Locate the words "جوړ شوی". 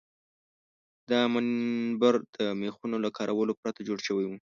3.87-4.25